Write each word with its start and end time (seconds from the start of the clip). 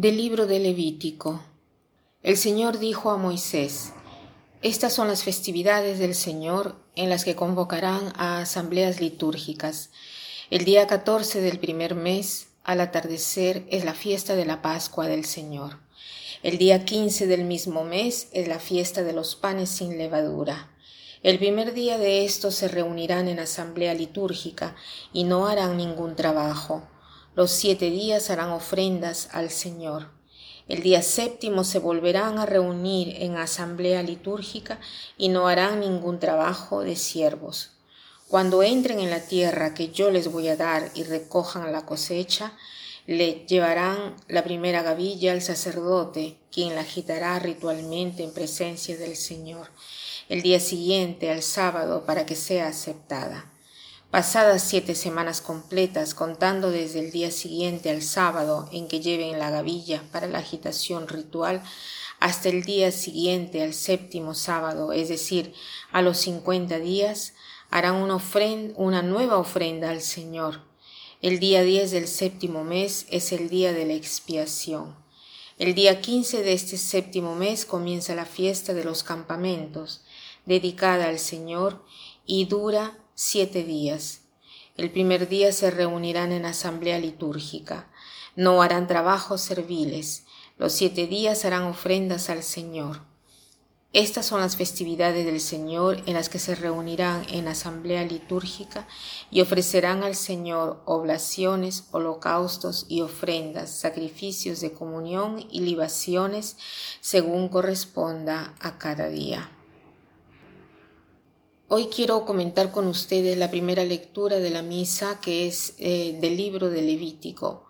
Del 0.00 0.16
libro 0.16 0.46
de 0.46 0.60
Levítico. 0.60 1.42
El 2.22 2.36
Señor 2.36 2.78
dijo 2.78 3.10
a 3.10 3.16
Moisés, 3.16 3.92
Estas 4.62 4.92
son 4.92 5.08
las 5.08 5.24
festividades 5.24 5.98
del 5.98 6.14
Señor 6.14 6.76
en 6.94 7.10
las 7.10 7.24
que 7.24 7.34
convocarán 7.34 8.12
a 8.14 8.38
asambleas 8.38 9.00
litúrgicas. 9.00 9.90
El 10.50 10.64
día 10.64 10.86
14 10.86 11.40
del 11.40 11.58
primer 11.58 11.96
mes, 11.96 12.46
al 12.62 12.80
atardecer, 12.80 13.66
es 13.72 13.84
la 13.84 13.94
fiesta 13.94 14.36
de 14.36 14.46
la 14.46 14.62
Pascua 14.62 15.08
del 15.08 15.24
Señor. 15.24 15.80
El 16.44 16.58
día 16.58 16.84
15 16.84 17.26
del 17.26 17.42
mismo 17.42 17.82
mes 17.82 18.28
es 18.30 18.46
la 18.46 18.60
fiesta 18.60 19.02
de 19.02 19.14
los 19.14 19.34
panes 19.34 19.68
sin 19.68 19.98
levadura. 19.98 20.70
El 21.24 21.40
primer 21.40 21.74
día 21.74 21.98
de 21.98 22.24
estos 22.24 22.54
se 22.54 22.68
reunirán 22.68 23.26
en 23.26 23.40
asamblea 23.40 23.94
litúrgica 23.94 24.76
y 25.12 25.24
no 25.24 25.48
harán 25.48 25.76
ningún 25.76 26.14
trabajo 26.14 26.84
los 27.34 27.50
siete 27.50 27.90
días 27.90 28.30
harán 28.30 28.50
ofrendas 28.50 29.28
al 29.32 29.50
Señor. 29.50 30.10
El 30.68 30.82
día 30.82 31.02
séptimo 31.02 31.64
se 31.64 31.78
volverán 31.78 32.38
a 32.38 32.44
reunir 32.44 33.22
en 33.22 33.36
asamblea 33.36 34.02
litúrgica 34.02 34.78
y 35.16 35.30
no 35.30 35.48
harán 35.48 35.80
ningún 35.80 36.18
trabajo 36.18 36.82
de 36.82 36.96
siervos. 36.96 37.72
Cuando 38.28 38.62
entren 38.62 39.00
en 39.00 39.08
la 39.08 39.20
tierra 39.20 39.72
que 39.72 39.88
yo 39.88 40.10
les 40.10 40.30
voy 40.30 40.48
a 40.48 40.56
dar 40.56 40.90
y 40.94 41.04
recojan 41.04 41.72
la 41.72 41.86
cosecha, 41.86 42.52
le 43.06 43.46
llevarán 43.46 44.16
la 44.28 44.44
primera 44.44 44.82
gavilla 44.82 45.32
al 45.32 45.40
sacerdote, 45.40 46.36
quien 46.52 46.74
la 46.74 46.82
agitará 46.82 47.38
ritualmente 47.38 48.22
en 48.22 48.34
presencia 48.34 48.98
del 48.98 49.16
Señor, 49.16 49.70
el 50.28 50.42
día 50.42 50.60
siguiente 50.60 51.30
al 51.30 51.40
sábado 51.40 52.04
para 52.04 52.26
que 52.26 52.36
sea 52.36 52.68
aceptada. 52.68 53.50
Pasadas 54.10 54.62
siete 54.62 54.94
semanas 54.94 55.42
completas, 55.42 56.14
contando 56.14 56.70
desde 56.70 57.00
el 57.00 57.10
día 57.10 57.30
siguiente 57.30 57.90
al 57.90 58.00
sábado 58.00 58.66
en 58.72 58.88
que 58.88 59.00
lleven 59.00 59.38
la 59.38 59.50
gavilla 59.50 60.02
para 60.10 60.26
la 60.26 60.38
agitación 60.38 61.08
ritual, 61.08 61.62
hasta 62.18 62.48
el 62.48 62.62
día 62.62 62.90
siguiente 62.90 63.62
al 63.62 63.74
séptimo 63.74 64.34
sábado, 64.34 64.92
es 64.92 65.10
decir, 65.10 65.52
a 65.92 66.00
los 66.00 66.16
cincuenta 66.16 66.78
días, 66.78 67.34
harán 67.68 67.96
una, 67.96 68.16
ofrenda, 68.16 68.72
una 68.78 69.02
nueva 69.02 69.36
ofrenda 69.36 69.90
al 69.90 70.00
Señor. 70.00 70.62
El 71.20 71.38
día 71.38 71.62
diez 71.62 71.90
del 71.90 72.08
séptimo 72.08 72.64
mes 72.64 73.06
es 73.10 73.30
el 73.32 73.50
día 73.50 73.74
de 73.74 73.84
la 73.84 73.92
expiación. 73.92 74.96
El 75.58 75.74
día 75.74 76.00
quince 76.00 76.42
de 76.42 76.54
este 76.54 76.78
séptimo 76.78 77.34
mes 77.34 77.66
comienza 77.66 78.14
la 78.14 78.24
fiesta 78.24 78.72
de 78.72 78.84
los 78.84 79.02
campamentos, 79.02 80.00
dedicada 80.46 81.08
al 81.08 81.18
Señor, 81.18 81.84
y 82.24 82.46
dura 82.46 82.96
siete 83.20 83.64
días. 83.64 84.20
El 84.76 84.92
primer 84.92 85.28
día 85.28 85.50
se 85.50 85.72
reunirán 85.72 86.30
en 86.30 86.44
asamblea 86.44 87.00
litúrgica. 87.00 87.90
No 88.36 88.62
harán 88.62 88.86
trabajos 88.86 89.40
serviles. 89.40 90.24
Los 90.56 90.72
siete 90.72 91.08
días 91.08 91.44
harán 91.44 91.64
ofrendas 91.64 92.30
al 92.30 92.44
Señor. 92.44 93.00
Estas 93.92 94.24
son 94.24 94.40
las 94.40 94.54
festividades 94.54 95.26
del 95.26 95.40
Señor 95.40 96.00
en 96.06 96.14
las 96.14 96.28
que 96.28 96.38
se 96.38 96.54
reunirán 96.54 97.26
en 97.28 97.48
asamblea 97.48 98.04
litúrgica 98.04 98.86
y 99.32 99.40
ofrecerán 99.40 100.04
al 100.04 100.14
Señor 100.14 100.80
oblaciones, 100.84 101.88
holocaustos 101.90 102.86
y 102.88 103.00
ofrendas, 103.00 103.70
sacrificios 103.70 104.60
de 104.60 104.70
comunión 104.70 105.44
y 105.50 105.62
libaciones 105.62 106.56
según 107.00 107.48
corresponda 107.48 108.54
a 108.60 108.78
cada 108.78 109.08
día. 109.08 109.57
Hoy 111.70 111.88
quiero 111.94 112.24
comentar 112.24 112.72
con 112.72 112.86
ustedes 112.86 113.36
la 113.36 113.50
primera 113.50 113.84
lectura 113.84 114.38
de 114.38 114.48
la 114.48 114.62
misa 114.62 115.20
que 115.20 115.46
es 115.46 115.74
eh, 115.76 116.16
del 116.18 116.38
libro 116.38 116.70
de 116.70 116.80
Levítico. 116.80 117.66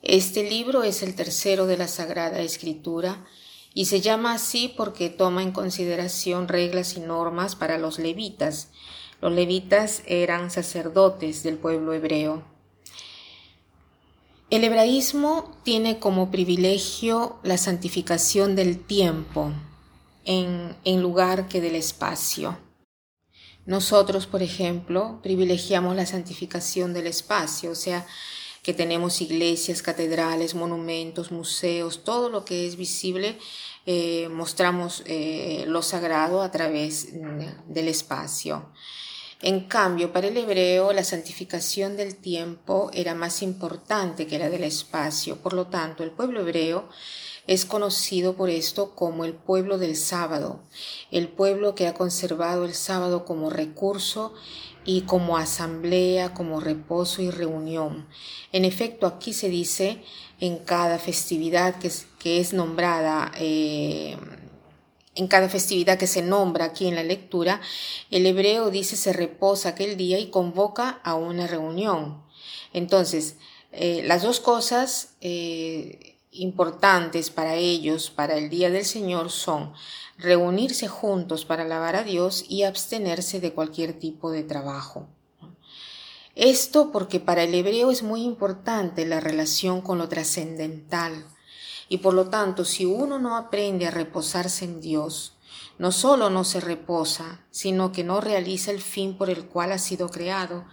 Este 0.00 0.48
libro 0.48 0.84
es 0.84 1.02
el 1.02 1.14
tercero 1.14 1.66
de 1.66 1.76
la 1.76 1.86
Sagrada 1.86 2.40
Escritura 2.40 3.26
y 3.74 3.84
se 3.84 4.00
llama 4.00 4.32
así 4.32 4.72
porque 4.74 5.10
toma 5.10 5.42
en 5.42 5.52
consideración 5.52 6.48
reglas 6.48 6.96
y 6.96 7.00
normas 7.00 7.56
para 7.56 7.76
los 7.76 7.98
levitas. 7.98 8.70
Los 9.20 9.32
levitas 9.32 10.02
eran 10.06 10.50
sacerdotes 10.50 11.42
del 11.42 11.58
pueblo 11.58 11.92
hebreo. 11.92 12.42
El 14.48 14.64
hebraísmo 14.64 15.54
tiene 15.62 15.98
como 15.98 16.30
privilegio 16.30 17.36
la 17.42 17.58
santificación 17.58 18.56
del 18.56 18.82
tiempo 18.82 19.52
en, 20.24 20.74
en 20.84 21.02
lugar 21.02 21.48
que 21.48 21.60
del 21.60 21.74
espacio. 21.74 22.64
Nosotros, 23.66 24.26
por 24.26 24.42
ejemplo, 24.42 25.20
privilegiamos 25.22 25.96
la 25.96 26.06
santificación 26.06 26.94
del 26.94 27.08
espacio, 27.08 27.72
o 27.72 27.74
sea, 27.74 28.06
que 28.62 28.72
tenemos 28.72 29.20
iglesias, 29.20 29.82
catedrales, 29.82 30.54
monumentos, 30.54 31.30
museos, 31.30 32.04
todo 32.04 32.28
lo 32.28 32.44
que 32.44 32.66
es 32.66 32.76
visible, 32.76 33.38
eh, 33.86 34.28
mostramos 34.28 35.02
eh, 35.06 35.64
lo 35.68 35.82
sagrado 35.82 36.42
a 36.42 36.50
través 36.50 37.08
del 37.68 37.88
espacio. 37.88 38.72
En 39.42 39.68
cambio, 39.68 40.12
para 40.12 40.28
el 40.28 40.36
hebreo, 40.36 40.92
la 40.92 41.04
santificación 41.04 41.96
del 41.96 42.16
tiempo 42.16 42.90
era 42.94 43.14
más 43.14 43.42
importante 43.42 44.26
que 44.26 44.38
la 44.38 44.48
del 44.48 44.64
espacio. 44.64 45.36
Por 45.36 45.52
lo 45.52 45.66
tanto, 45.66 46.02
el 46.02 46.10
pueblo 46.10 46.40
hebreo 46.40 46.88
es 47.46 47.64
conocido 47.64 48.34
por 48.34 48.50
esto 48.50 48.94
como 48.94 49.24
el 49.24 49.34
pueblo 49.34 49.78
del 49.78 49.96
sábado, 49.96 50.60
el 51.10 51.28
pueblo 51.28 51.74
que 51.74 51.86
ha 51.86 51.94
conservado 51.94 52.64
el 52.64 52.74
sábado 52.74 53.24
como 53.24 53.50
recurso 53.50 54.34
y 54.84 55.02
como 55.02 55.36
asamblea, 55.36 56.32
como 56.32 56.60
reposo 56.60 57.22
y 57.22 57.30
reunión. 57.30 58.06
En 58.52 58.64
efecto, 58.64 59.06
aquí 59.06 59.32
se 59.32 59.48
dice 59.48 60.02
en 60.40 60.58
cada 60.58 60.98
festividad 60.98 61.78
que 61.78 61.88
es, 61.88 62.06
que 62.18 62.40
es 62.40 62.52
nombrada, 62.52 63.32
eh, 63.38 64.16
en 65.14 65.26
cada 65.28 65.48
festividad 65.48 65.98
que 65.98 66.06
se 66.06 66.22
nombra 66.22 66.66
aquí 66.66 66.86
en 66.86 66.94
la 66.94 67.02
lectura, 67.02 67.60
el 68.10 68.26
hebreo 68.26 68.70
dice 68.70 68.96
se 68.96 69.12
reposa 69.12 69.70
aquel 69.70 69.96
día 69.96 70.18
y 70.18 70.30
convoca 70.30 71.00
a 71.02 71.14
una 71.14 71.46
reunión. 71.46 72.22
Entonces, 72.72 73.36
eh, 73.72 74.02
las 74.04 74.22
dos 74.22 74.40
cosas 74.40 75.14
eh, 75.20 76.15
importantes 76.36 77.30
para 77.30 77.54
ellos 77.54 78.10
para 78.10 78.36
el 78.36 78.50
día 78.50 78.70
del 78.70 78.84
Señor 78.84 79.30
son 79.30 79.72
reunirse 80.18 80.88
juntos 80.88 81.44
para 81.44 81.62
alabar 81.62 81.96
a 81.96 82.02
Dios 82.02 82.44
y 82.48 82.62
abstenerse 82.62 83.40
de 83.40 83.52
cualquier 83.52 83.98
tipo 83.98 84.30
de 84.30 84.42
trabajo. 84.42 85.08
Esto 86.34 86.92
porque 86.92 87.18
para 87.18 87.44
el 87.44 87.54
hebreo 87.54 87.90
es 87.90 88.02
muy 88.02 88.22
importante 88.22 89.06
la 89.06 89.20
relación 89.20 89.80
con 89.80 89.98
lo 89.98 90.08
trascendental 90.08 91.26
y 91.88 91.98
por 91.98 92.14
lo 92.14 92.28
tanto 92.28 92.64
si 92.64 92.84
uno 92.84 93.18
no 93.18 93.36
aprende 93.36 93.86
a 93.86 93.90
reposarse 93.90 94.64
en 94.64 94.80
Dios, 94.80 95.36
no 95.78 95.92
solo 95.92 96.30
no 96.30 96.44
se 96.44 96.60
reposa, 96.60 97.40
sino 97.50 97.92
que 97.92 98.04
no 98.04 98.20
realiza 98.20 98.70
el 98.70 98.80
fin 98.80 99.16
por 99.16 99.30
el 99.30 99.46
cual 99.46 99.72
ha 99.72 99.78
sido 99.78 100.08
creado, 100.08 100.64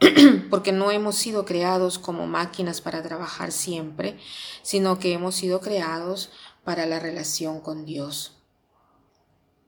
porque 0.50 0.72
no 0.72 0.90
hemos 0.90 1.16
sido 1.16 1.44
creados 1.44 1.98
como 1.98 2.26
máquinas 2.26 2.80
para 2.80 3.02
trabajar 3.02 3.52
siempre, 3.52 4.18
sino 4.62 4.98
que 4.98 5.12
hemos 5.12 5.34
sido 5.34 5.60
creados 5.60 6.30
para 6.64 6.86
la 6.86 6.98
relación 6.98 7.60
con 7.60 7.84
Dios. 7.84 8.38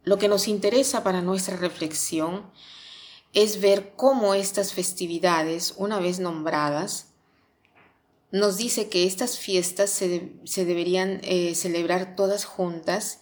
Lo 0.03 0.19
que 0.19 0.29
nos 0.29 0.49
interesa 0.49 1.03
para 1.03 1.21
nuestra 1.23 1.57
reflexión 1.57 2.51
es 3.33 3.61
ver 3.61 3.95
cómo 3.97 4.35
estas 4.35 4.73
festividades, 4.73 5.75
una 5.77 5.99
vez 5.99 6.21
nombradas, 6.21 7.09
nos 8.31 8.57
dice 8.57 8.89
que 8.89 9.05
estas 9.05 9.39
fiestas 9.39 9.91
se, 9.91 10.65
deberían 10.65 11.21
eh, 11.23 11.55
celebrar 11.55 12.17
todas 12.17 12.45
juntas 12.45 13.21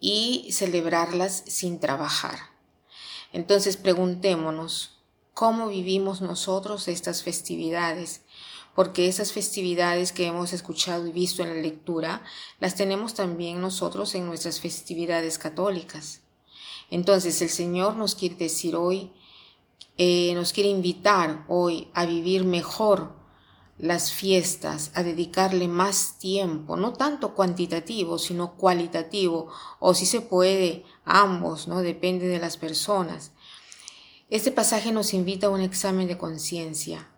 y 0.00 0.48
celebrarlas 0.52 1.42
sin 1.46 1.80
trabajar. 1.80 2.38
Entonces 3.32 3.76
preguntémonos, 3.76 4.98
cómo 5.36 5.68
vivimos 5.68 6.22
nosotros 6.22 6.88
estas 6.88 7.22
festividades, 7.22 8.22
porque 8.74 9.06
esas 9.06 9.34
festividades 9.34 10.12
que 10.12 10.24
hemos 10.24 10.54
escuchado 10.54 11.06
y 11.06 11.12
visto 11.12 11.42
en 11.42 11.50
la 11.50 11.60
lectura, 11.60 12.22
las 12.58 12.74
tenemos 12.74 13.12
también 13.12 13.60
nosotros 13.60 14.14
en 14.14 14.24
nuestras 14.24 14.60
festividades 14.60 15.36
católicas. 15.36 16.22
Entonces 16.90 17.42
el 17.42 17.50
Señor 17.50 17.96
nos 17.96 18.14
quiere 18.14 18.36
decir 18.36 18.76
hoy, 18.76 19.12
eh, 19.98 20.32
nos 20.34 20.54
quiere 20.54 20.70
invitar 20.70 21.44
hoy 21.48 21.90
a 21.92 22.06
vivir 22.06 22.44
mejor 22.44 23.12
las 23.76 24.12
fiestas, 24.12 24.90
a 24.94 25.02
dedicarle 25.02 25.68
más 25.68 26.16
tiempo, 26.18 26.78
no 26.78 26.94
tanto 26.94 27.34
cuantitativo, 27.34 28.18
sino 28.18 28.54
cualitativo, 28.56 29.48
o 29.80 29.92
si 29.92 30.06
se 30.06 30.22
puede, 30.22 30.86
ambos, 31.04 31.68
¿no? 31.68 31.82
Depende 31.82 32.26
de 32.26 32.38
las 32.38 32.56
personas. 32.56 33.32
Este 34.28 34.50
pasaje 34.50 34.90
nos 34.90 35.14
invita 35.14 35.46
a 35.46 35.50
un 35.50 35.60
examen 35.60 36.08
de 36.08 36.18
conciencia, 36.18 37.08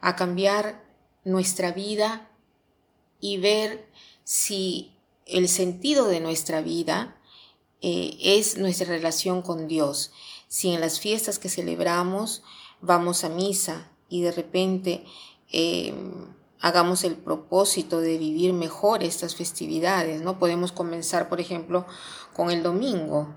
a 0.00 0.14
cambiar 0.14 0.84
nuestra 1.24 1.72
vida 1.72 2.30
y 3.20 3.38
ver 3.38 3.90
si 4.22 4.92
el 5.26 5.48
sentido 5.48 6.06
de 6.06 6.20
nuestra 6.20 6.60
vida 6.60 7.16
eh, 7.80 8.16
es 8.20 8.56
nuestra 8.56 8.86
relación 8.86 9.42
con 9.42 9.66
Dios. 9.66 10.12
Si 10.46 10.70
en 10.70 10.80
las 10.80 11.00
fiestas 11.00 11.40
que 11.40 11.48
celebramos 11.48 12.44
vamos 12.80 13.24
a 13.24 13.30
misa 13.30 13.90
y 14.08 14.22
de 14.22 14.30
repente 14.30 15.04
em, 15.50 16.34
hagamos 16.60 17.02
el 17.02 17.16
propósito 17.16 18.00
de 18.00 18.16
vivir 18.16 18.52
mejor 18.52 19.02
estas 19.02 19.34
festividades, 19.34 20.22
¿no? 20.22 20.38
Podemos 20.38 20.70
comenzar, 20.70 21.28
por 21.28 21.40
ejemplo, 21.40 21.84
con 22.32 22.52
el 22.52 22.62
domingo, 22.62 23.34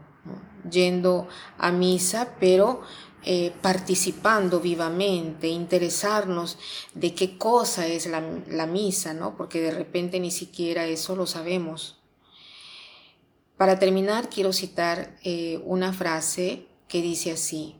yendo 0.69 1.27
a 1.57 1.71
misa, 1.71 2.35
pero 2.39 2.81
eh, 3.23 3.53
participando 3.61 4.59
vivamente, 4.59 5.47
interesarnos 5.47 6.57
de 6.93 7.13
qué 7.13 7.37
cosa 7.37 7.85
es 7.87 8.07
la, 8.07 8.21
misa, 8.67 9.13
¿no? 9.13 9.35
Porque 9.35 9.61
de 9.61 9.71
repente 9.71 10.19
ni 10.19 10.31
siquiera 10.31 10.85
eso 10.85 11.15
lo 11.15 11.25
sabemos. 11.25 11.99
Para 13.57 13.79
terminar, 13.79 14.29
quiero 14.29 14.53
citar 14.53 15.17
eh, 15.23 15.61
una 15.65 15.91
frase 15.91 16.67
que 16.87 17.01
dice 17.01 17.31
así, 17.31 17.75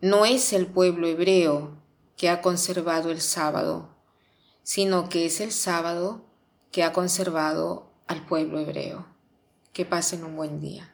no 0.00 0.24
es 0.24 0.52
el 0.52 0.66
pueblo 0.66 1.06
hebreo 1.08 1.76
que 2.16 2.30
ha 2.30 2.40
conservado 2.40 3.10
el 3.10 3.20
sábado, 3.20 3.94
sino 4.62 5.08
que 5.08 5.26
es 5.26 5.40
el 5.40 5.52
sábado 5.52 6.24
que 6.70 6.84
ha 6.84 6.92
conservado 6.92 7.92
al 8.06 8.24
pueblo 8.24 8.58
hebreo. 8.58 9.06
Que 9.72 9.84
pasen 9.84 10.24
un 10.24 10.36
buen 10.36 10.60
día. 10.60 10.91